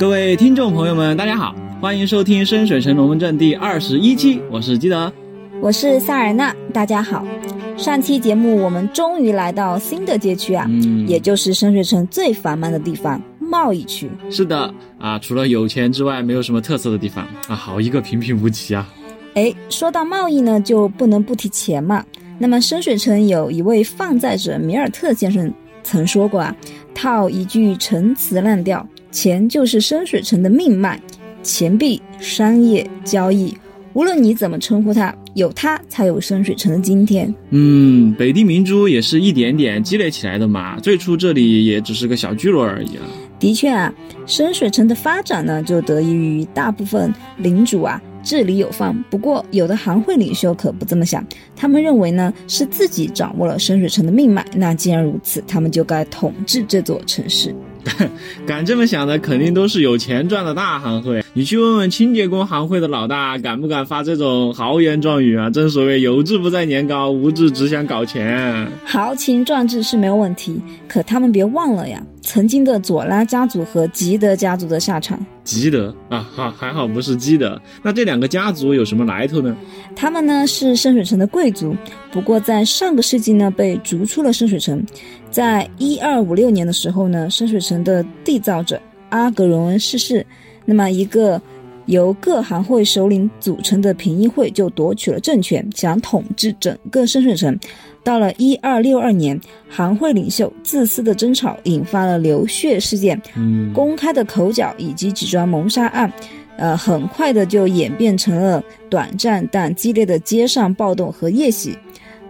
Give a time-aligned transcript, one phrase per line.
[0.00, 5.12] 各位听众朋友们，大家好，欢迎收听《深水城龙门阵》第二十一期，我是基德，
[5.60, 7.22] 我是萨尔娜，大家好。
[7.76, 14.10] 上期节目我们终于来到新的街区啊，嗯也就是深水城最繁忙的地方——贸易区。
[14.30, 18.88] 是的啊，除了有钱之外，没有什么特色的地方啊，好一个平平无奇啊。
[19.34, 22.02] 哎，说到贸易呢，就不能不提钱嘛。
[22.38, 26.56] 那么深水城有一位放债者米尔特先生曾说过啊，
[26.94, 31.00] 套一句陈词滥调：钱就是深水城的命脉，
[31.42, 33.56] 钱币、商业、交易，
[33.92, 37.32] 无论你怎么称呼它，有它才有深水城的今天。
[37.50, 43.02] 嗯，北地明珠也是一点点积累起来的嘛，最初这里也只是个小聚落而已啊。
[43.38, 43.92] 的确啊，
[44.26, 48.94] 深水城的发展呢，就得益于大部分领主啊治理有方。
[49.08, 54.44] 不过，有的行会领袖可不这么想，他们认为呢是自己掌握了深水城的命脉。
[54.54, 57.54] 那既然如此，他们就该统治这座城市。
[58.46, 61.22] 敢这么想的，肯定都是有钱赚的大行会。
[61.32, 65.50] 你去问问清洁工行会的老大，敢不敢发这种豪言壮语啊？
[65.50, 68.66] 正所谓有志不在年高，无志只想搞钱。
[68.84, 75.18] 豪情壮志是没有问题，可他们别忘了呀，曾经的佐拉家族和吉德家族的下场。
[75.42, 77.60] 吉德啊，好还好不是基德。
[77.82, 79.56] 那这两个家族有什么来头呢？
[79.96, 81.74] 他们呢是深水城的贵族，
[82.12, 84.84] 不过在上个世纪呢被逐出了深水城。
[85.30, 90.24] 在一二五六年的时候呢，深水城的缔造者阿格荣恩逝世，
[90.64, 91.40] 那么一个
[91.86, 97.58] 由各行会首领组成的评议会就夺取了政权，想统治整个深水城。
[98.02, 106.12] 到了一二六二年，行会领袖自私的争吵引发了流血事件，嗯，公开的口角以及几桩谋杀案，
[106.56, 111.76] 呃，很快的就演变成了短暂但激烈的街上暴动和夜袭。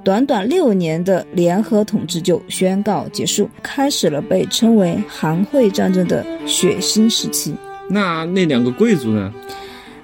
[0.02, 7.54] 短短六年的联合统治就宣告结束，开始了被称为行会战争的血腥时期。
[7.88, 9.32] 那那两个贵族呢？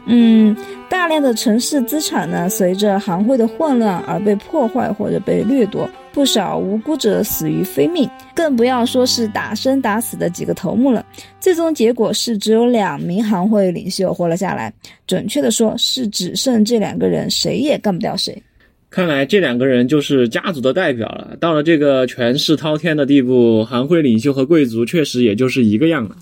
[0.04, 0.54] 嗯，
[0.88, 11.04] 大量的城市资产呢，随着行会的混乱而被破坏或者被掠夺，不少无辜者死于非命，更不要说是打生打死的几个头目了。
[11.41, 14.72] 最终结果是只有两名行会领袖活了下来，
[15.06, 18.41] 准确的说是只剩这两个人，谁也干不掉谁。
[18.88, 21.36] 看来这两个人就是家族的代表了。
[21.41, 26.16] 到了这个权势滔天的地步，行会领袖和贵族确实也就是一个样了。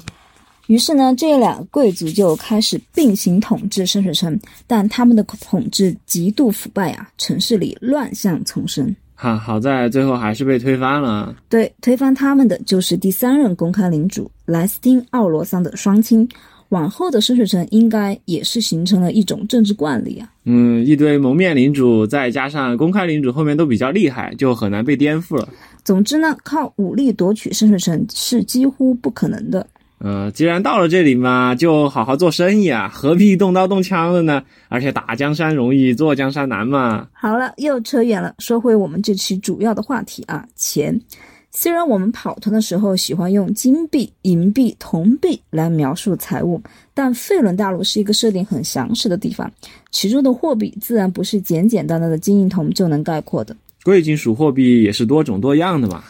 [0.66, 8.94] 于是呢，这两个贵族就开始并行统治深水城，但他们的统治极度腐败啊，城市里乱象丛生。
[9.14, 11.34] 哈，好在最后还是被推翻了。
[11.48, 16.28] 对，推翻他们的就是第三任公开领主莱斯汀·奥罗桑的双亲。
[16.70, 20.28] 往后的深水城应该也是形成了一种政治惯例啊。
[20.44, 25.48] 嗯，一堆蒙面领主，再加上公开领主，后面都比较厉害，就很难被颠覆了。
[25.84, 29.64] 总之呢，靠武力夺取深水城是几乎不可能的。
[30.04, 34.42] 呃，既然到了这里嘛，就好好做生意啊，何必动刀动枪的呢？
[34.68, 37.08] 而且打江山容易，坐江山难嘛。
[37.14, 41.00] 好了，又扯远了，说回我们这期主要的话题啊，钱。
[41.50, 46.60] 虽然我们跑团的时候喜欢用金币、银币、铜币来描述财物，
[46.92, 49.50] 但费伦大陆是一个设定很详实的地方，
[49.90, 53.56] 其中的货币自然不是简简单单的金银铜就能概括的。
[53.84, 56.04] 贵金属货币也是多种多样的嘛。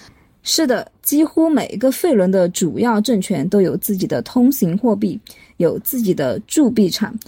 [0.46, 5.18] 是的，几乎每一个费伦的主要政权都有自己的通行货币，
[5.56, 7.18] 有自己的铸币厂，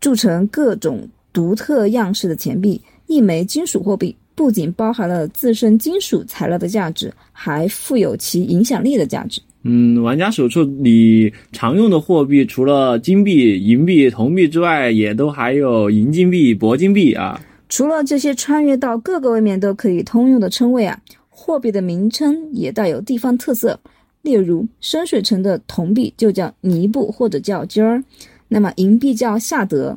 [0.00, 2.80] 铸成各种独特样式的钱币。
[3.08, 9.40] 一枚金属货币不仅包含了自身金属材料的价值，还富有其影响力的价值。
[9.62, 17.40] 嗯，玩家手册里常用的货币除了金币、银币、铜币之外，也都还有银金币、铂金币啊。
[17.68, 20.96] 除了这些穿越到各个位面都可以通用的称谓啊，
[21.38, 23.78] 货币的名称也带有地方特色。
[24.22, 28.02] 例如，深水城的铜币就叫尼布或者叫金儿，
[28.48, 29.96] 那么银币叫夏德，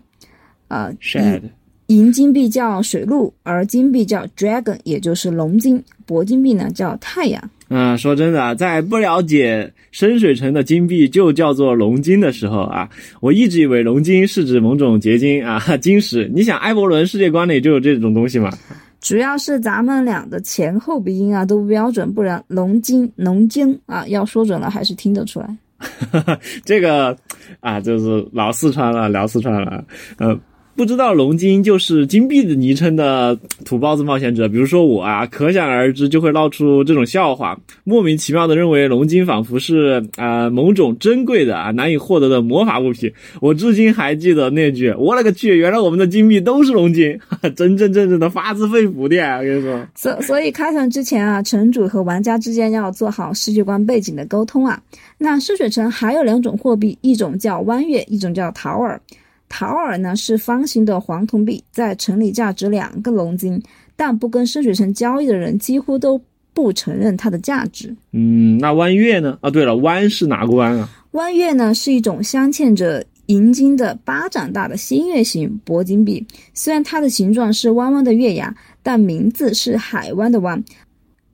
[0.67, 1.41] 啊、Shad，
[1.87, 7.49] 银金币叫水鹿，而金币叫 dragon，也就是龙金；铂金币呢叫太阳。
[7.69, 12.89] 啊，说真的啊，在不了解深水城的金币就叫做龙金的时候啊，
[13.21, 16.29] 我一直以为龙金是指某种结晶啊，晶石。
[16.35, 18.51] 你想，埃伯伦世界观里就有这种东西嘛？
[18.99, 25.57] 主要是咱们俩的前后鼻音啊都不标准，不然龙津、龙津啊要说准了还是听得出来。
[26.65, 27.17] 这个
[27.61, 29.83] 啊，就是老四川了，聊四川了。
[30.17, 30.37] 嗯，
[30.79, 43.11] 不知道龙金就是金币的昵称的土包子冒险者，比如说我啊，可想而知就会闹出这种笑话，莫名其妙的认为龙金仿佛是啊、某种珍贵的啊难以获得的魔法物品。
[43.41, 49.39] 我至今还记得那句，我勒个去，原来我们的金币都是龙金，哈 哈真真正正的发自肺腑的呀！
[49.39, 54.81] 我跟你说，所所以开场之前啊，城主和玩家之间要做好世界观背景的沟通啊。
[55.17, 59.01] 那深水城还有两种货币，一种叫弯月，一种叫桃儿。
[59.49, 63.61] 桃儿呢是方形的黄铜币，在城里价值两个龙金，
[63.95, 66.21] 但不跟深水城交易的人几乎都
[66.53, 67.93] 不承认它的价值。
[68.11, 69.37] 嗯，那弯月呢？
[69.41, 70.87] 啊，对了，弯是哪个弯啊？
[71.11, 80.63] 弯月呢是一种镶嵌着银金的巴掌大的新月形铂金币，虽然它的形状是弯弯的月牙，但名字是海湾的湾。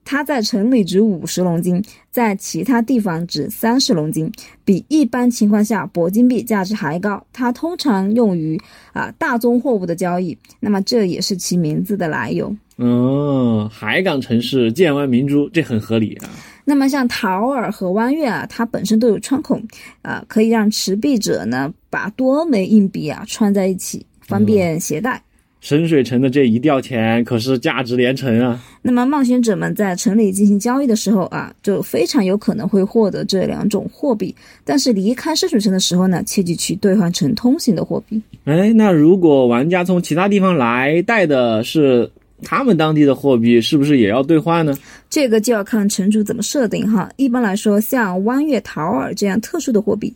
[0.06, 4.30] 它在城里值五十龙金，在其他地方值三十龙金，
[4.64, 7.22] 比一般情况下铂金币价值还高。
[7.32, 8.58] 它通常用于
[8.92, 12.54] 啊、大宗货物的交易，那么这也是其名字的来由。
[12.76, 16.30] 哦，海港城市建湾明珠，这很合理啊。
[16.64, 19.60] 那么像桃儿和弯月啊，它本身都有穿孔，
[20.02, 25.20] 啊、可以让持币者呢把多枚硬币啊穿在一起，方便携带。
[25.66, 28.62] 深水城的这一吊钱可是价值连城啊！
[28.82, 34.32] 那么冒险者们在城里进行交易的时候啊，就非常有可能会获得这两种货币。
[34.64, 38.22] 但是离开深水城的时候呢，切记去兑换成通行的货币。
[38.44, 42.08] 哎，那如果玩家从其他地方来，带的是
[42.44, 44.72] 他们当地的货币，是不是也要兑换呢？
[45.10, 47.10] 这个就要看城主怎么设定哈。
[47.16, 50.14] 一般来说，像弯月桃儿这样特殊的货币，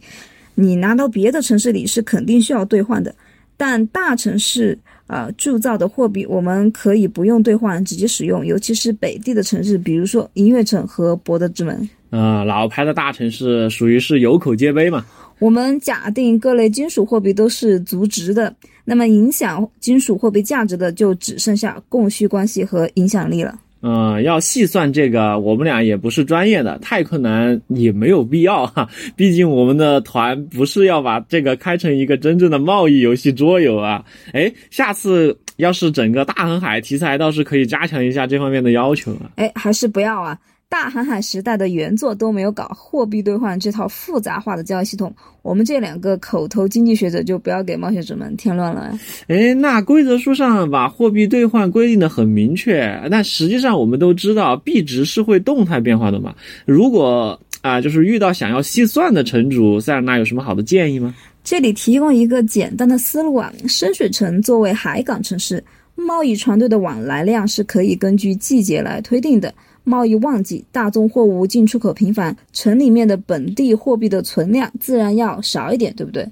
[0.54, 3.12] 你拿到别的城市里是肯定需要兑换的。
[3.56, 4.78] 但大城市
[5.10, 8.46] 呃铸造的货币，我们可以不用兑换，直接使用。
[8.46, 11.88] 尤其是北地的城市，比如说银月城和博德之门。
[12.10, 15.04] 啊、老牌的大城市属于是有口皆碑嘛。
[15.40, 18.54] 我们假定各类金属货币都是足值的，
[18.84, 23.58] 那么影响金属货币价值的就只剩下供需关系和影响力了。
[23.82, 28.88] 嗯、要细算这个，我们俩也不是专业的，太困难也没有必要哈。
[29.16, 34.04] 毕竟我们的团不是要把这个开成一个真正的贸易游戏桌游啊。
[34.32, 39.30] 哎，下次要是整个大航海题材，倒是可以加强一下这方面的要求啊。
[39.36, 40.38] 哎，还是不要啊！
[40.70, 45.12] 大航海时代的原作都没有搞货币兑换这套复杂化的交易系统，
[45.42, 48.98] 我们这两个口头经济学者就不要给冒险者们添乱了啊。
[49.26, 56.32] 哎，那规则书上把货币兑换规定的很明确，但实际上我们都知道币值是会动态变化的嘛。
[56.64, 61.14] 如果啊、就是遇到想要细算的城主，塞尔纳有什么好的建议吗？
[61.42, 65.62] 这里提供一个简单的思路啊，深水城作为海港城市，
[65.96, 69.52] 贸易船队的往来量是可以根据季节来推定的。
[69.84, 76.26] 贸易旺季，大宗货物进出口频繁，城里面的本地货币的存量自然要少一点，对不对？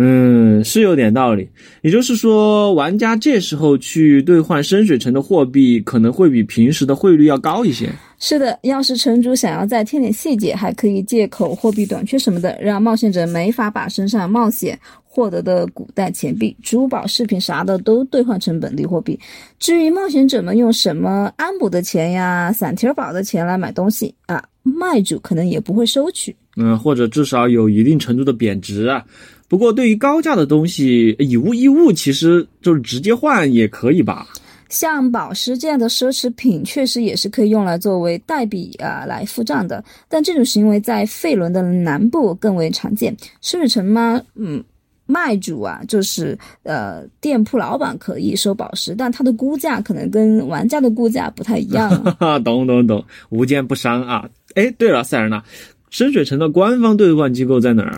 [0.00, 1.48] 嗯，是有点道理。
[1.82, 7.90] 也就是说，玩家这时候去兑换深水城的货币，可能会比平时的汇率要高一些。
[8.20, 14.78] 是的，要是城主想要再添点细节，还可以借口货币短缺什么的，让冒险者没法把身上冒险
[15.18, 19.18] 获得的古代钱币、珠宝饰品啥的都兑换成本地货币。
[19.58, 26.36] 至于冒险者们用什么安姆的钱呀、散贴宝的钱来买东西啊，卖主可能也不会收取。
[26.56, 29.04] 嗯，或者至少有一定程度的贬值啊。
[29.48, 34.24] 不过，对于高价的东西，以物易物，其实就是直接换也可以吧？
[34.68, 39.82] 像宝石这样的奢侈品，确实也是可以用来作为代币啊来付账的。
[40.08, 43.16] 但这种行为在费伦的南部更为常见。
[43.40, 44.62] 深水城嘛，嗯，
[45.10, 51.90] 卖主啊，就是呃店铺老板可以收宝石，但他的估价可能跟玩家的估价不太一样。
[52.44, 54.28] 懂懂懂，无奸不商啊。
[54.54, 55.42] 哎，对了，塞尔纳，
[55.88, 57.96] 深水城的官方兑换机构在哪儿？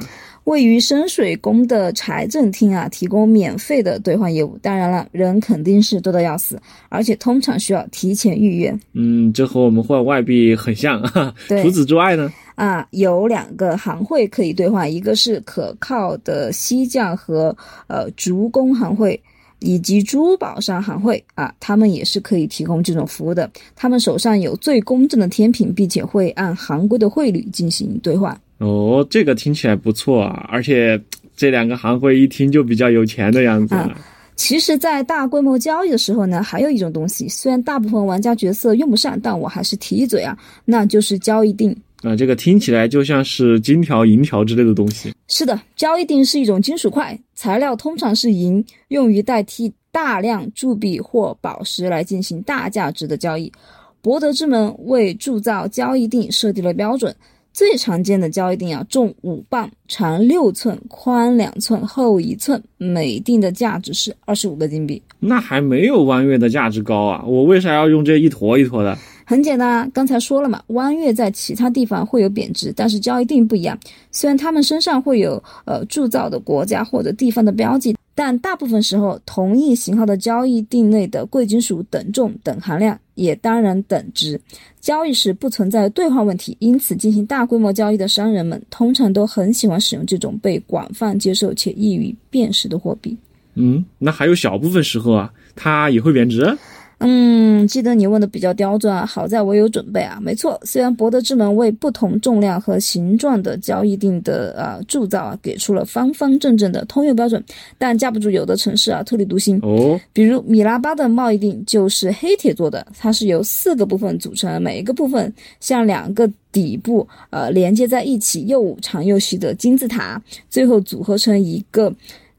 [0.50, 4.58] 位于深水宫的财政厅啊，提供免费的兑换业务。
[4.60, 8.76] 当然了，人肯定是多的要死，而且通常需要提前预约。
[8.94, 11.32] 嗯，这和我们换外币很像啊。
[11.46, 12.32] 对除此之外呢？
[12.56, 19.22] 啊，有两个行会可以兑换，一个是可靠的西匠和呃竹工行会，
[19.60, 23.48] 以及珠宝商行会啊，他们也是可以提供这种服务的。
[23.76, 28.36] 他们手上有最公正的天平，并且会按行规的汇率进行兑换。
[28.60, 30.98] 哦，这个听起来不错啊，而且
[31.36, 33.74] 这两个行会一听就比较有钱的样子。
[33.74, 33.94] 啊
[34.36, 41.76] 其实，在大规模交易的时候呢，还有一种东西，虽然大部分玩家角色用不上，但我还是提一嘴啊，那就是交易锭。
[42.02, 45.12] 啊，这个听起来就像是金条、银条之类的东西。
[45.28, 53.52] 是的，交易锭是一种金属块，材料通常是银，用于代替大量铸币或宝石来进行大价值的交易。
[54.00, 57.14] 博德之门为铸造交易锭设定了标准，
[57.52, 65.02] 最常见的交易定啊，重五磅，长六寸，宽两寸，厚一寸，每锭的价值是二十五个金币。
[65.18, 67.22] 那还没有弯月的价值高啊！
[67.26, 68.96] 我为啥要用这一坨一坨的？
[69.26, 73.78] 很简单啊，刚才说了嘛，弯月在其他地方会有贬值，但是交易定不一样。
[74.10, 84.38] 虽然他们身上会有呃铸造的国家或者地方的标记，但大部分时候，同一型号的交易定内的贵金属等重、等含量也当然等值。
[84.80, 93.16] 交易时不存在兑换问题，因此进行大规模交易的商人们通常都很喜欢使用这种被广泛接受且易于辨识的货币。
[93.54, 96.56] 嗯，那还有小部分时候啊，它也会贬值。
[97.02, 100.18] 嗯，记得你问的比较刁钻，好在我有准备啊。
[100.20, 107.42] 没错，虽然博德之门为不同重量和形状的交易定的呃铸造啊给出了方方正正的通用标准，
[107.78, 109.58] 但架不住有的城市啊特立独行。
[109.62, 121.90] 哦，比如米拉巴的贸易定就是黑铁做的，它是由四个部分组成，每一个部分像两个底部呃连接在一起又长又细的金字塔，最后组合成一个。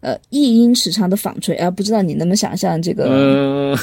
[0.01, 3.05] 呃，一英尺长的纺锤，啊，不知道你能不能想象这个？
[3.05, 3.79] 呃，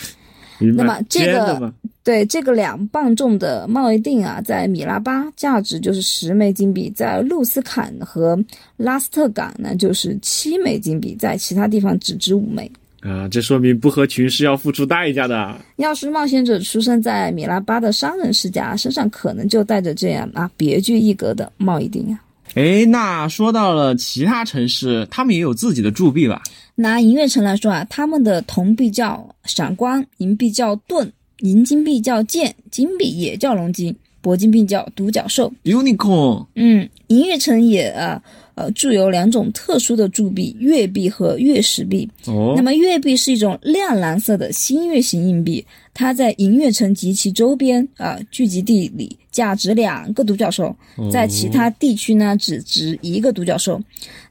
[0.74, 1.72] 那么这个
[2.02, 8.38] 对这个两磅重的贸易锭啊，在米拉巴价值就是十枚金币，在路斯坎和
[8.76, 12.70] 拉斯特港呢就是七枚金币，在其他地方只值五枚。
[13.00, 15.56] 啊，这说明不合群是要付出代价的。
[15.76, 22.18] 要是冒险者出生在米拉巴的商人世家，身上可能就带着这样啊别具一格的贸易锭啊。
[22.56, 26.42] 哎，那说到了其他城市，他们也有自己的铸币吧？
[26.74, 35.52] 拿银月城来说啊，他们的铜币叫闪光，银币叫盾，银金币叫剑，金币也叫龙金，铂金币叫独角兽。
[35.64, 38.20] Unicorn 嗯，银月城也啊
[38.54, 42.08] 呃铸有两种特殊的铸币，月币和月石币。
[42.26, 50.74] 哦那，么月币是一种亮蓝色的新月形硬币，它在银月城及其周边啊、聚集地里价值两个独角兽，
[51.12, 53.80] 在其他地区呢只值一个独角兽。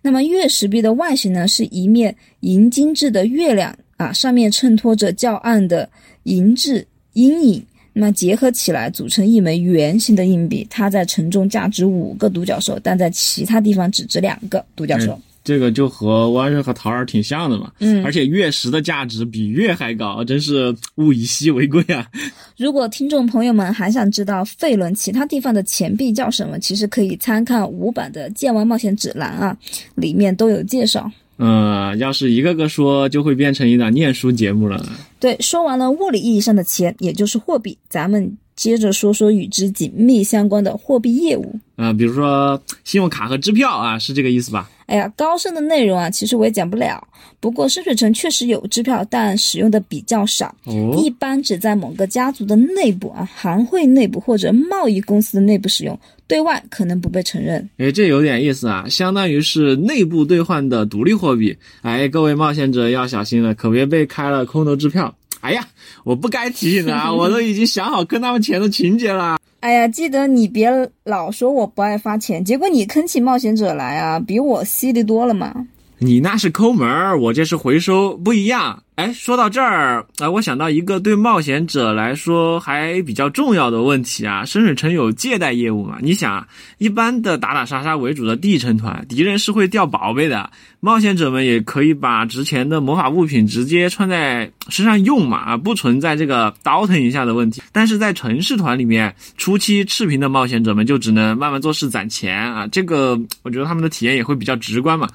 [0.02, 5.90] 那么月石币的外形呢是一面银精致的月亮啊，上面衬托着较暗的
[6.24, 7.66] 银质阴影。
[7.98, 15.18] 那么结合起来组成一枚圆形的硬币，它在城中价值五个独角兽，但在其他地方只值两个独角兽。
[15.46, 17.72] 这个就和弯月和桃儿挺像的嘛。
[17.80, 22.06] 嗯而且月食的价值比月还高，真是物以稀为贵啊。
[22.58, 29.58] 如果听众朋友们还想知道费伦其他地方的钱币叫什么，其实可以参看五版的《剑湾冒险指南》啊，
[29.96, 31.10] 里面都有介绍。
[31.38, 34.84] 嗯，要是一个个说，就会变成一档念书节目了。
[35.20, 41.60] 对，说完了物理意义上的钱，也就是货币，咱们接着说说与之紧密相关的货币业务。
[41.76, 44.70] 啊、比如说信用卡和支票啊，是这个意思吧？
[44.88, 47.06] 哎呀，高深的内容啊，其实我也讲不了。
[47.40, 57.68] 不过深水城确实有支票，但使用的比较少，哦一般只在某个家族的内部啊、行会内部或者贸易公司的内部使用，对外可能不被承认。
[57.78, 61.56] 哎，这有点意思啊，相当于是内部兑换的独立货币。
[61.82, 65.16] 哎，各位冒险者要小心了，可别被开了空头支票。
[65.46, 65.68] 哎呀，
[66.04, 69.38] 我不该提醒的啊， 我都已经想好坑他们钱的情节了。
[69.60, 70.70] 哎呀，记得你别
[71.04, 75.68] 老说我不爱发钱，结果你坑起冒险者来啊，比我犀利多了嘛。
[76.06, 78.84] 你那是抠门儿，我这是回收，不一样。
[78.94, 85.98] 哎，说到这儿，啊、我想到一个对冒险者来说还比较重要的问题啊，深水城有借贷业务嘛？
[86.00, 86.48] 你想啊，
[86.78, 97.62] 一般的打打杀杀为主的地城团，敌人是会掉宝贝的，冒险者们也可以把值钱的魔法物品直接穿在身上用嘛，啊，不存在这个倒腾一下的问题。
[97.74, 105.06] 但是在城市团里面，初期赤贫的冒险者们就只能慢慢做事攒钱啊，这个我觉得他们的体验也会比较直观嘛。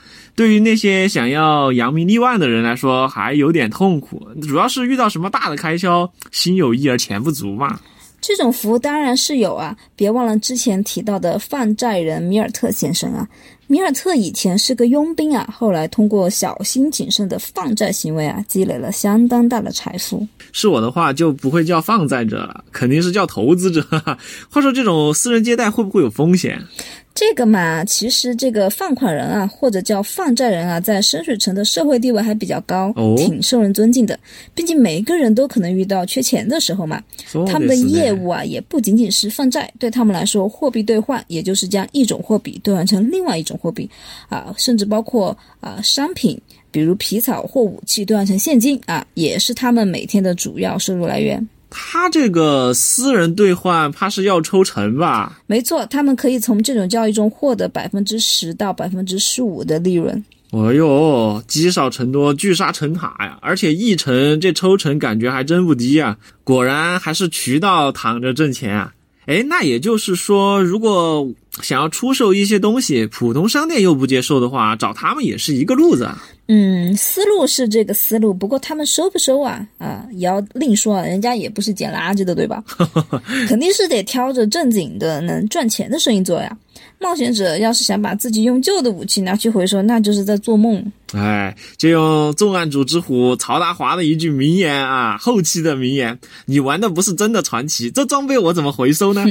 [0.41, 7.79] 对于那些想要扬名立万的人来说，还有点痛苦，主要是遇到什么大的开销，心有余而钱不足嘛。
[8.23, 13.29] 这种服务当然是有啊，别忘了之前提到的放债人米尔特先生啊。
[13.67, 20.27] 米尔特以前是个佣兵啊，后来通过小心谨慎的放债行为啊，积累了相当大的财富。
[20.53, 23.83] 是我的话就不会叫放债者了，肯定是叫投资者。
[24.49, 26.65] 话说这种私人借贷会不会有风险？
[27.13, 34.19] 这个嘛，其实这个放款人啊，或者叫放债人啊，在深水城的社会地位还比较高，哦挺受人尊敬的。
[34.55, 37.03] 毕竟每一个人都可能遇到缺钱的时候嘛。
[37.47, 43.91] 他们的业务啊，也不仅仅是放债，对他们来说，货币兑换也就是将一种货币兑换成另外一种货币，
[44.29, 46.41] 啊，甚至包括啊商品，
[46.71, 51.47] 比如皮草或武器兑换成现金啊，也是他们每天的主要收入来源。
[51.71, 55.41] 他这个私人兑换怕是要抽成吧？
[55.47, 60.23] 没错，他们可以从这种交易中获得百分之十到百分之十五的利润。
[60.53, 63.39] 哎呦，积少成多，聚沙成塔呀！
[63.41, 66.17] 而且一成这抽成感觉还真不低啊！
[66.43, 68.93] 果然还是渠道躺着挣钱啊！
[69.27, 71.25] 哎，那也就是说，如果
[71.63, 76.23] 想要出售一些东西，普通商店又不接受的话，找他们也是一个路子啊。
[76.53, 79.65] 嗯，思路是这个思路，不过他们收不收啊？
[79.79, 82.63] 啊，也要另说啊，人家也不是捡垃圾的，对吧？
[83.47, 86.57] 肯定是得挑着正经的、能赚钱的生意做呀。
[86.99, 90.85] 冒险者要是想把自己用旧的武器拿去回收，那就是在做梦。
[91.13, 99.25] 哎，就用重案组之虎曹达华的一句名言啊，后期的名言：“你玩的不是真的传奇，这装备我怎么回收呢？”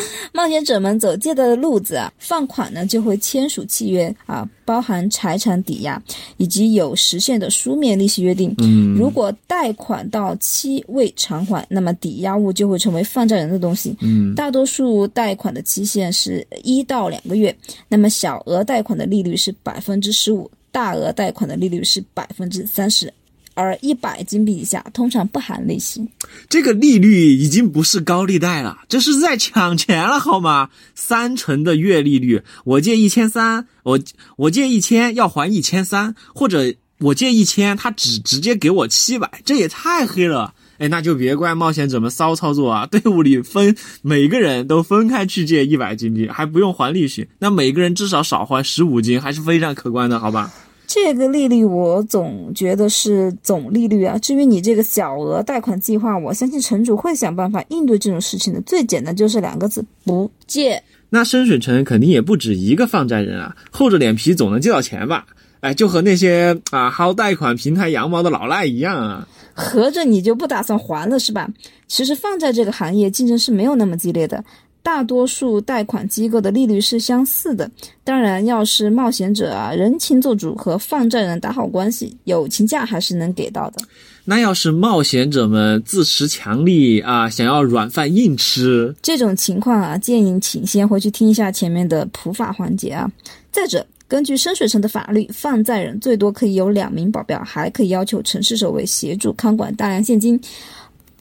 [0.32, 6.00] 冒险者们走借的路子啊，放款呢就会签署契约啊，包含财产抵押
[6.36, 8.54] 以及有实现的书面利息约定。
[8.58, 13.96] 嗯，如果贷款到期未偿还，那么抵押物就会成为放债人的东西。
[14.00, 17.56] 嗯，大多数贷款的期限是一到两个月，
[17.88, 23.12] 那么小额贷款的利率是百分之十五，大额贷款的利率是百分之三十。
[23.56, 26.06] 而一百金币以下通常不含利息。
[26.48, 30.68] 这个利率已经不是高利贷了，这是在抢钱了，好吗？
[30.94, 33.98] 三成的月利率，我借一千三，我
[34.36, 40.52] 我借一千要还一千三，或者我借一千，他只直接给我七百，这也太黑了。
[40.78, 42.84] 哎，那就别怪冒险者们骚操作啊！
[42.92, 50.52] 队伍里分每个人都分开去借一百金币，还不用还利息，那每个人至少少还十五金，还是非常可观的，好吧？
[50.86, 54.16] 这个利率我总觉得是总利率啊。
[54.18, 58.60] 至于你这个小额贷款计划，我相信城主会想办法应对这种事情的。
[58.62, 60.82] 最简单就是两个字：不借。
[61.10, 65.26] 那深水城肯定也不止一个放债人啊，厚着脸皮总能借到钱吧？
[65.60, 69.26] 哎，就和那些啊薅贷款平台羊毛的老赖一样啊。
[69.54, 71.48] 合着你就不打算还了是吧？
[71.88, 74.44] 其实放债这个行业竞争是没有那么激烈的。
[74.86, 77.68] 大多数贷款机构的利率是相似的，
[78.04, 83.82] 当然，要是冒险者啊人情做主，和放债人打好关系，友情价还是能给到的。
[84.24, 93.10] 那要是冒险者们自持强力啊，想要软饭硬吃，这种情况啊，建议请先回去听一下前面的普法环节啊。
[93.50, 100.40] 再者，根据深水城的法律，放债人最多可以有两名保镖，还可以要求城市守卫协助看管大量现金，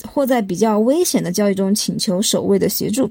[0.08, 3.10] 或在比较危险的交易中请求守卫的协助。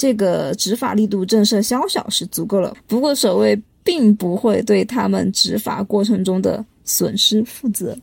[0.00, 7.94] 这个执法力度震慑宵小是足够了，不过守卫并不会对他们执法过程中的损失负责。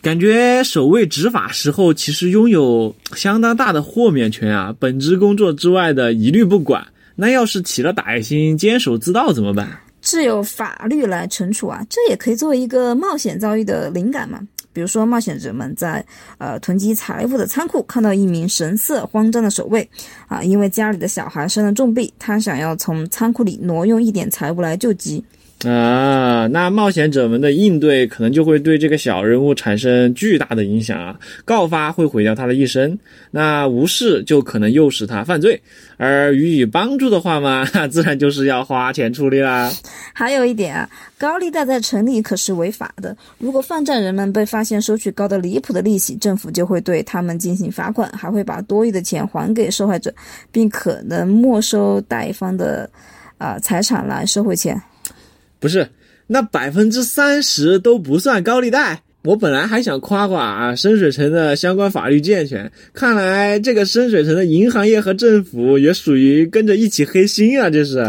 [0.00, 6.86] 感觉守卫执法时候其实拥有相当大的豁免权啊，本职工作之外的一律不管。
[7.16, 9.68] 那要是起了歹心，监守自盗怎么办？
[10.02, 14.38] 只有法律来惩处啊，这也可以作为一个冒险遭遇的灵感嘛。
[14.74, 16.04] 比如说，冒险者们在
[16.36, 19.88] 呃囤积财富的仓库看到一名神色慌张的守卫，
[20.26, 25.24] 啊，因为家里的小孩生了重病，他想要从仓库里挪用一点财物来救急。
[25.70, 31.18] 啊，那冒险者们的应对可能就会对这个小人物产生巨大的影响啊！
[31.44, 32.98] 告发会毁掉他的一生，
[33.30, 35.60] 那无视就可能诱使他犯罪，
[35.96, 39.70] 而予以帮助的话嘛， 自然就是要花钱处理啦。
[40.12, 50.12] 还有一点啊，高利贷在城里可是违法的，如果放债人们被发现收取高的离谱的利息，政府就会对他们进行罚款，还会把多余的钱还给受害者，
[50.50, 52.88] 并可能没收贷方的
[53.38, 54.80] 啊财产来收回钱。
[55.64, 55.88] 不是，
[56.26, 59.02] 那百分之三十都不算高利贷。
[59.24, 68.04] 我本来还想夸夸啊，深水城的相关法律健全，看来这个深水城的银行业和政府也属于跟着一起黑心啊，这是。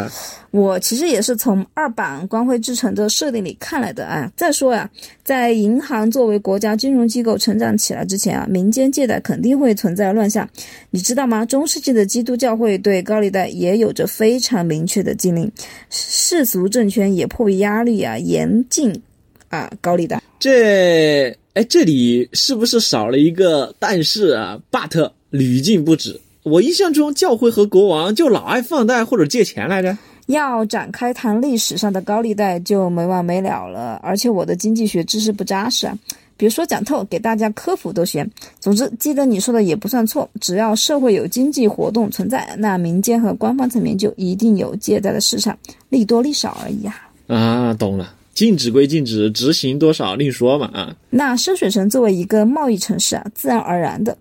[0.51, 4.29] 我其实也是从二版光辉之城的设定里看来的啊。
[4.35, 4.89] 再说呀，
[5.23, 10.47] 在银行作为国家金融机构成长起来之前啊，民间借贷肯定会存在乱象。
[10.91, 11.45] 你知道吗？
[11.45, 15.49] 中世纪的基督教会对高利贷也有着非常明确的禁令，
[15.89, 19.01] 世俗政权也迫于压力啊，严禁
[19.49, 20.21] 啊高利贷。
[20.39, 26.19] 这哎，这里是不是少了一个但是啊？But 屡禁不止。
[26.43, 29.97] 我印象中，教会和国王就老爱放贷或者借钱来着。
[30.27, 35.95] 要展开谈历史上的高利贷就没完没了了，而且我的经济学知识不扎实啊，
[36.35, 38.27] 别说讲透，给大家科普都行。
[38.59, 45.55] 总之，记得你说的也不算错，只要社会有经济活动存在，那民间和官方层面就一定有借贷的市场，
[45.89, 47.07] 利多利少而已啊。
[47.27, 50.95] 啊，懂了，禁止归禁止，执行多少另说嘛啊。
[51.09, 54.15] 那深水城作为一个贸易城市啊，自然而然的，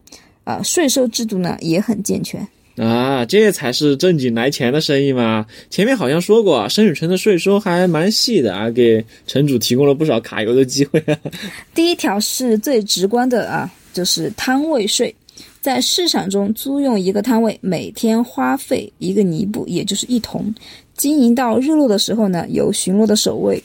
[0.44, 2.46] 啊，税收制度呢也很健全。
[2.76, 5.46] 啊，这才是正经来钱的生意嘛！
[5.70, 10.98] 前面好像说过，深水城的税收还蛮细的啊，给城主提供了不少卡油的机会。
[11.00, 11.16] 啊
[11.74, 15.14] 第一条是最直观的啊，就是摊位税，
[15.60, 20.52] 在市场中租用一个摊位，每天花费一个尼布，也就是一铜，
[20.96, 23.62] 经营到日落的时候呢，由巡逻的守卫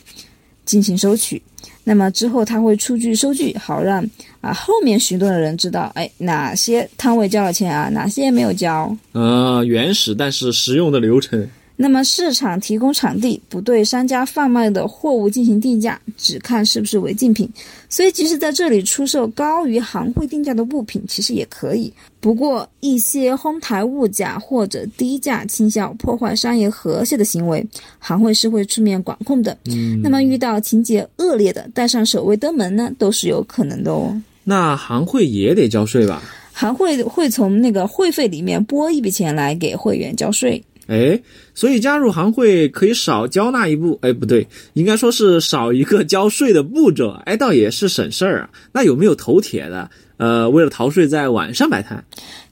[0.69, 1.41] 进行收取。
[1.84, 4.05] 那么之后他会出具收据，好让
[4.41, 8.95] 啊后面许多的人知道，哎，哪些摊位交了钱啊，哪些没有交。
[9.13, 11.49] 呃，原始但是实用的流程。
[11.81, 17.49] 那么市场提供场地，不对商家贩卖的货物进行定价，只看是不是违禁品。
[17.87, 21.91] 所以即使在这里出售高于行会定价的物品，其实也可以。
[22.19, 27.65] 不过一些哄抬物价或者低价倾销、破坏商业和谐的行为，
[27.97, 29.57] 行会是会出面管控的。
[29.67, 34.21] 嗯，那么遇到情节恶劣的，带上守卫登门呢，都是有可能的哦。
[34.43, 36.21] 那行会也得交税吧？
[36.51, 40.61] 行会会从那个会费里面拨一笔钱来给会员交税。
[40.89, 41.21] 哎，
[41.54, 48.49] 所以加入行会可以少交纳一步，哎，不对，应该说是少一个交税的步骤，哎，倒也是省事儿啊。
[48.73, 49.89] 那有没有头铁的？
[50.17, 52.04] 呃，为了逃税，在晚上摆摊？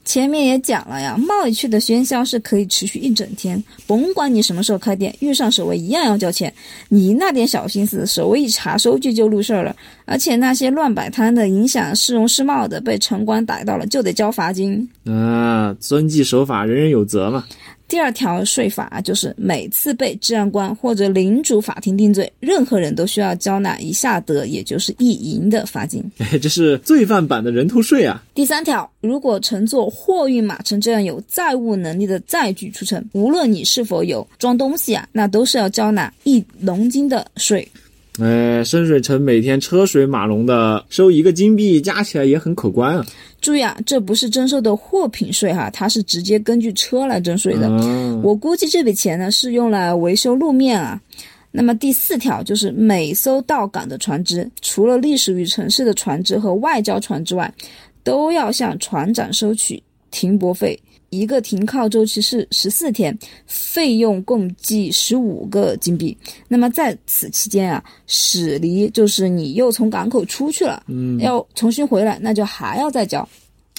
[0.02, 6.50] 前面也讲了呀，贸易区的喧嚣是可以持续一整天，甭管你什么时候开店，遇上守卫一样要交钱。
[6.88, 9.76] 你那点小心思，守卫一查收据就露事儿了。
[10.06, 14.88] 而且那些乱摆摊的、影响市容市貌的，被城管逮到了就得交罚金。
[15.04, 17.44] 啊，遵纪守法，人人有责嘛。
[17.88, 26.04] 第二条税法就是每次被治安官或者领主法庭定罪，任何人都需要交纳一下德，也就是一银的罚金。
[26.18, 28.22] 哎，这是罪犯版的人头税啊。
[28.34, 37.66] 第三条，如果乘坐货运马车这样有载物能力的载具出城，无论你是否有装东西啊，那都是要交纳一龙金的税。
[38.20, 43.06] 哎，深水城每天车水马龙的，收一个金币加起来也很可观啊。
[43.40, 47.70] 注意啊，这不是征收的货品税哈，它是直接根据车来征税的。
[48.22, 51.00] 我估计这笔钱呢是用来维修路面啊。
[51.50, 57.52] 那么第四条就是每艘到港的船只，除了隶属于城市的船只和外交船之外，
[58.02, 60.78] 都要向船长收取停泊费。
[61.10, 63.16] 一个停靠周期是十四天，
[63.46, 66.16] 费用共计十五个金币。
[66.48, 73.26] 那么在此期间啊，驶离就是你又从港口出去了，嗯，要重新回来，那就还要再交。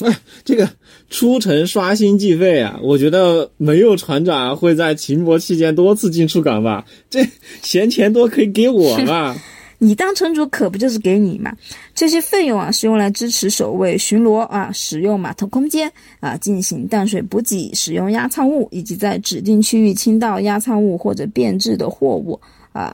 [0.02, 0.70] 哎，这个
[1.10, 6.86] 出城刷新计费啊，我觉得没有船长会在停泊期间多次进出港吧？
[7.10, 7.28] 这
[7.62, 9.36] 闲钱多可以给我嘛？
[9.82, 11.56] 你当城主可不就是给你嘛？
[11.96, 22.40] 这些费用啊是用来支持守卫巡逻啊，使用码头空间啊，进行淡水补给，使用压舱物，以及在指定区域倾倒压舱物或者变质的货物
[22.74, 22.94] 啊。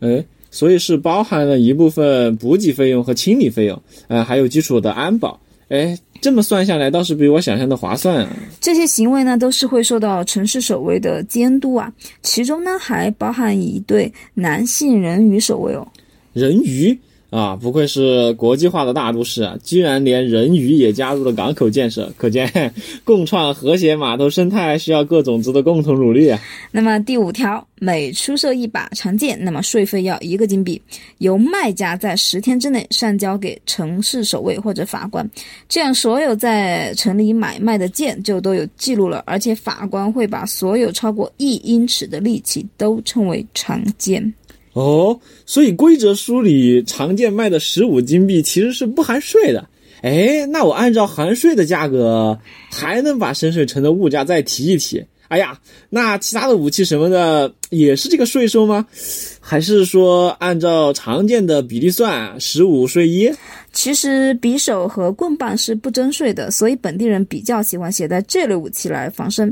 [0.00, 5.40] 哎，所以是包含了一部分补给费用和清理费用，呃，还有基础的安保。
[5.68, 8.36] 哎，这么算下来倒是比我想象的划算啊。
[8.60, 11.90] 这些行为呢都是会受到城市守卫的监督啊，
[12.22, 15.88] 其中呢还包含一对男性人鱼守卫哦。
[16.36, 16.98] 人鱼
[17.30, 19.56] 啊，不愧是国际化的大都市啊！
[19.64, 22.72] 居然连人鱼也加入了港口建设，可见
[23.04, 26.38] 共创和谐码头生态需要各种族的共同努力啊。
[26.70, 30.80] 那么第五条，每出售一把长剑，那么税费要一个金币，
[31.18, 35.26] 由卖家在十天之内上交给城市守卫或者法官，
[35.70, 44.34] 这样所有在城里买卖的剑就都有记录了，而且法官会把所有超过一英尺的利器都称为长剑。
[44.76, 49.66] 哦，所以规则书里常见卖的十五金币其实是不含税的。
[50.02, 52.38] 哎，那我按照含税的价格，
[52.70, 55.02] 还能把深水城的物价再提一提。
[55.28, 55.58] 哎呀，
[55.88, 58.86] 那其他的武器什么的也是这个税收吗？
[59.40, 63.32] 还是说按照常见的比例算，十五税一？
[63.72, 69.50] 其实匕首和棍棒是不征税的，所以本地人比较喜欢携带这类武器来防身。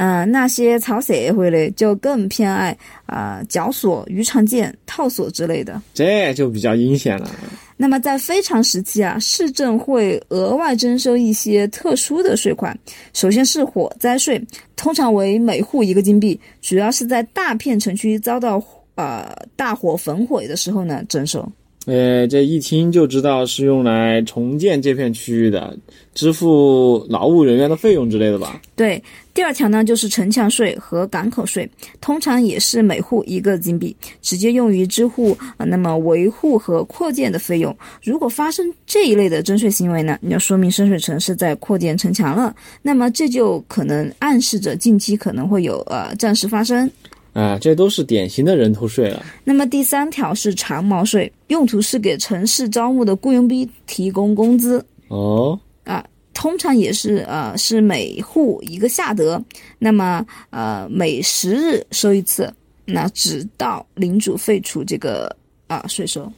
[0.00, 7.30] 嗯，那些草社会的就更偏爱啊绞索、鱼肠剑、套索之类的，这就比较阴险了。
[7.76, 12.74] 那么在非常时期啊，市政会额外征收一些特殊的税款。
[13.12, 14.42] 首先是火灾税，
[14.74, 18.62] 通常为每户一个金币，主要是在大片城区遭到
[18.94, 21.46] 呃大火焚毁的时候呢征收。
[21.86, 25.74] 呃，这一听就知道是用来重建这片区域的，
[26.14, 28.60] 支付劳务人员的费用之类的吧？
[28.76, 37.74] 对，第二条呢就是城墙税和港口税，通常也是每户一个金币，直接用于支付啊那么维护和扩建的费用。
[38.04, 46.88] 如果发生这一类的征税行为呢，你要说明深水城是在扩建城墙了，那么这就可能暗示着近期可能会有呃战事发生。
[47.32, 49.24] 啊，这都是典型的人头税了。
[49.44, 54.84] 那么第三条是长毛税，用途是给城市招募的雇佣兵提供工资。
[55.08, 59.42] 哦，啊，通常也是呃是每户一个下德，
[59.78, 62.52] 那么呃每十日收一次，
[62.84, 65.34] 那直到领主废除这个
[65.68, 66.30] 啊税收。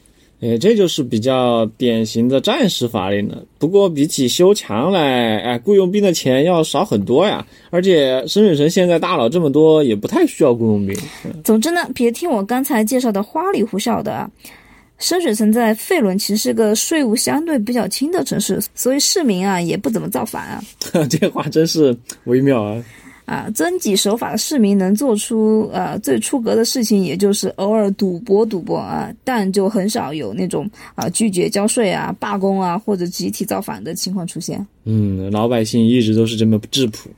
[0.43, 3.41] 哎，这就是比较典型的战时法令了。
[3.57, 7.45] 不过比起修墙来，哎，雇佣兵的钱要少很多呀。
[7.69, 10.97] 而且深水城现在大佬这么多，也不太需要雇佣兵。
[11.45, 14.29] 总之呢，别听我刚才介绍的花里胡哨的。
[14.99, 20.63] 深水城在费伦其实是个税务相对比较轻的城市，所以市民啊也不怎么造反啊。
[21.09, 22.83] 这话真是微妙啊！
[23.25, 34.65] 啊，遵纪守法的市民能做出呃最出格的事情，也就是偶尔赌博赌博啊，但就很少有那种啊拒绝交税啊、罢工啊或者集体造反的情况出现。
[34.83, 37.09] 嗯，老百姓一直都是这么质朴。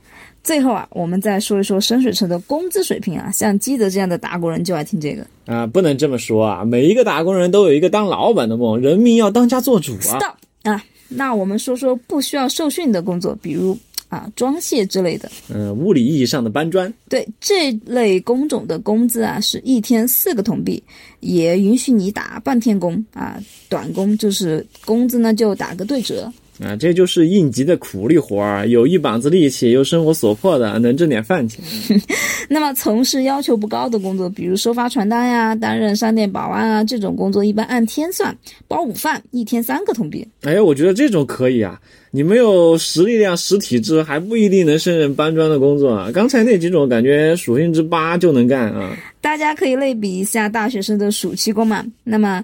[0.44, 10.20] 最后啊，我们再说一说深水城的工资水平啊，像基德这样的打工人就爱听这个啊，不能这么说啊，每一个打工人都有一个当老板的梦，人民要当家做主啊。
[10.20, 13.76] Stop 啊，那我们说说不需要受训的工作，比如。
[14.16, 16.92] 啊，装卸之类的，嗯，物理意义上的搬砖。
[17.08, 20.82] 对这类工种的工资啊，是一天四个铜币，
[21.20, 26.32] 也允许你打半天工啊，短工就是工资呢就打个对折。
[26.62, 31.62] 啊，这就是应急的苦力活儿，有一膀子力气又生活所迫的，能挣点饭钱。
[32.48, 38.34] 那么从事要求不高的工作，比如收发传单呀、担任商店保安啊，这种工作一般按天算，
[38.66, 40.26] 包午饭，一天三个铜币。
[40.42, 41.78] 哎，我觉得这种可以啊。
[42.10, 46.10] 你没有实力量、实体质，还不一定能胜任搬砖的工作啊。
[46.14, 48.96] 刚才那几种感觉属性值八就能干啊。
[49.20, 51.84] 大家可以类比一下大学生的暑期工嘛。
[52.02, 52.42] 那么。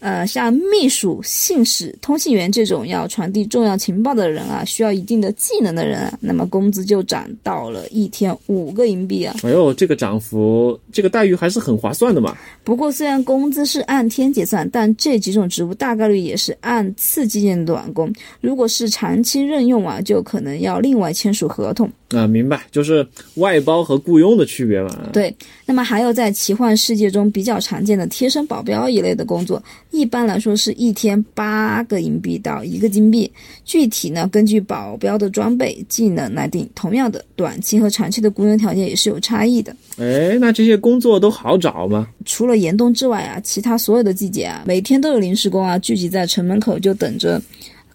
[0.00, 9.36] 呃，像秘书、信使、通信员这种要传递重要情报的人啊，需要一定的技能的人啊，那么工资就涨到了一天五个银币啊！
[9.42, 12.36] 哎呦，这个涨幅，这个待遇还是很划算的嘛。
[12.64, 18.12] 不过，虽然工资是按天结算，但这几种职务大概率也是按次计件短工。
[18.40, 21.90] 如果是长期任用啊，就可能要另外签署合同。
[22.08, 25.08] 啊，明白，就是外包和雇佣的区别嘛。
[25.12, 25.32] 对，
[25.64, 33.30] 那么还有在奇幻世界中比较常见的贴身保镖一类的工作，一般来说是一天八个银币到一个金币，
[33.64, 36.68] 具体呢根据保镖的装备、技能来定。
[36.74, 39.74] 同样的，短期和长期的雇佣条件也是有差异的。
[39.98, 42.08] 哎，那这些工作都好找吗？
[42.24, 47.40] 除了严冬之外啊，其他所有的季节啊，每天都有临时工啊聚集在城门口，就等着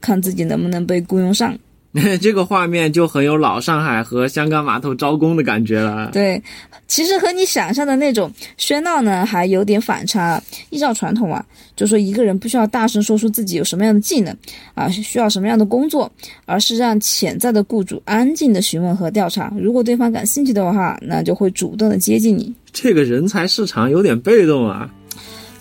[0.01, 1.57] 看自己能不能被雇佣上。
[2.21, 6.09] 这个画面就很有老上海和香港码头招工的感觉了。
[6.11, 6.41] 对，
[6.87, 8.29] 其实和你想象的那种
[8.59, 10.41] 喧闹呢，还有点反差。
[10.71, 14.35] 依照传统啊，就说一个人不需要大声说出自己有什么样的技能
[14.73, 16.11] 啊，需要什么样的工作，
[16.45, 19.53] 而是让潜在的雇主安静的询问和调查。
[19.57, 22.53] 如果对方感兴趣的话，那就会主动的接近你。
[22.73, 24.91] 这个人才市场有点被动啊。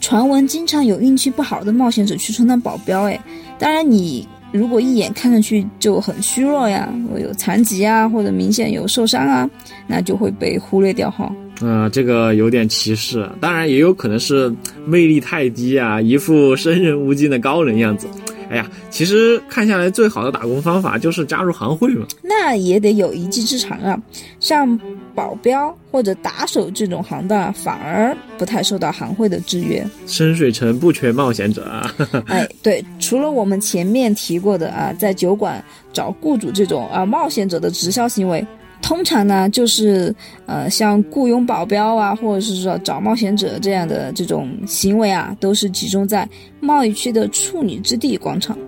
[0.01, 3.19] 传闻经常有运气不好的冒险者去充当保镖，哎，
[3.57, 4.27] 当然你。
[4.55, 9.51] 如果一眼看上去就很虚弱呀，我有残疾啊，或者明显有受伤啊，
[9.89, 11.29] 那就会被忽略掉哈。
[11.61, 14.55] 呃，这个有点歧视，当然也有可能是
[14.87, 18.07] 魅力太低啊，一副生人勿近的高人样子。
[18.49, 22.07] 哎呀，其实看下来，最好的打工方法就是加入行会嘛。
[22.23, 24.01] 那也得有一技之长啊，
[24.39, 24.79] 像
[25.15, 29.85] 保镖或者打手这种行当，反而不太受到行会的制约。
[30.07, 31.95] 深水城不缺冒险者啊。
[32.27, 38.45] 哎，对，除了我们前面提过的啊，在酒馆找雇主这种啊冒险者的直销行为。
[38.83, 46.29] 通常呢，就是呃，像雇佣保镖啊，或者是说找冒险者这样的这种行为啊，都是集中在
[46.61, 48.59] 贸易区的处女之地广场。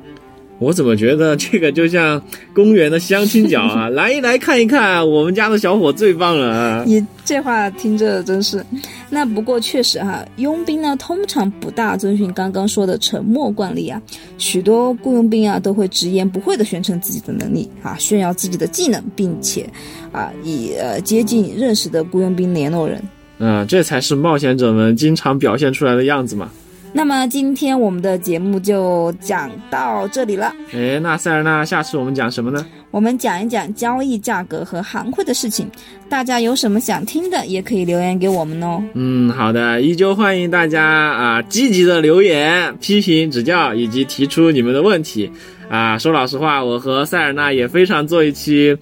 [0.58, 2.20] 我怎么觉得这个就像
[2.54, 3.88] 公园的相亲角啊？
[3.92, 6.84] 来一来看一看，我们家的小伙最棒了啊！
[6.86, 8.64] 你这话听着真是。
[9.10, 14.00] 那不过确实哈，佣兵呢通常不大遵循刚刚说的沉默惯例啊。
[14.38, 19.68] 许多雇佣兵啊都会直言不讳的宣称自己的能力啊，炫耀自己的技能，并且
[20.10, 23.02] 啊以呃接近认识的雇佣兵联络人。
[23.38, 26.50] 嗯，这才是冒险者们经常表现出来的样子嘛。
[26.92, 30.54] 那么今天我们的节目就讲到这里了。
[30.72, 32.64] 哎，那塞尔纳，下次我们讲什么呢？
[32.90, 35.68] 我们讲一讲交易价格和行会的事情。
[36.08, 38.82] 大家有什么想听的，也可以留言给我们哦。
[38.94, 45.30] 嗯，好的，依旧欢迎大家啊积极的留言、批评、指教以及提出你们的问题。
[45.68, 48.74] 啊，说老实话，我和塞尔纳也非常做一期。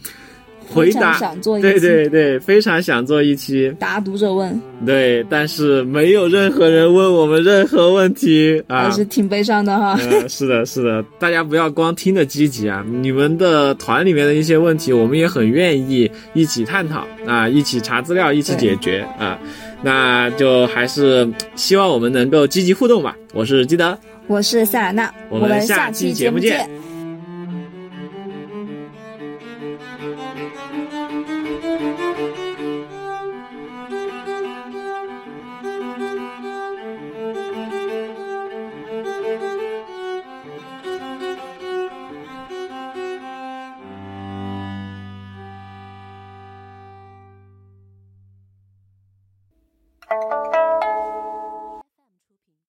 [0.73, 1.19] 回答，
[1.61, 3.75] 对对对，非常想做一期。
[3.79, 9.97] 答读者问，对，但是没有任何人问我们任何问题啊，还是挺悲伤的哈。
[10.29, 19.39] 是的，是的，大家不要光听的积极啊，你们的团里面的一些问题，我们也很愿意一起探讨啊，一起查资料，一起解决啊，
[19.83, 23.17] 那就还是希望我们能够积极互动吧。
[23.33, 23.97] 我是基德，
[24.27, 26.69] 我是塞尔纳，我们下期节目见。